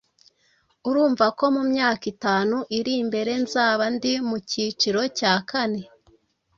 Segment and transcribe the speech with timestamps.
[0.89, 5.81] urumva ko mu myaka itanu iri mbere nzaba ndi mu cyiciro cya kane